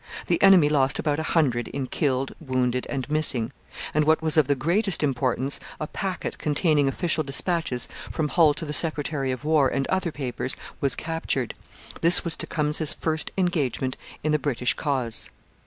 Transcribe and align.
The 0.25 0.41
enemy 0.41 0.67
lost 0.67 0.97
about 0.97 1.19
a 1.19 1.33
hundred 1.37 1.67
in 1.67 1.85
killed, 1.85 2.33
wounded, 2.39 2.87
and 2.89 3.07
missing; 3.07 3.51
and, 3.93 4.03
what 4.03 4.19
was 4.19 4.35
of 4.35 4.47
the 4.47 4.55
greatest 4.55 5.03
importance, 5.03 5.59
a 5.79 5.85
packet, 5.85 6.39
containing 6.39 6.87
official 6.87 7.23
dispatches 7.23 7.87
from 8.09 8.29
Hull 8.29 8.55
to 8.55 8.65
the 8.65 8.73
secretary 8.73 9.31
of 9.31 9.45
War 9.45 9.67
and 9.67 9.85
other 9.89 10.11
papers, 10.11 10.57
was 10.79 10.95
captured. 10.95 11.53
This 12.01 12.23
was 12.23 12.35
Tecumseh's 12.35 12.93
first 12.93 13.29
engagement 13.37 13.95
in 14.23 14.31
the 14.31 14.39
British 14.39 14.73
cause. 14.73 15.29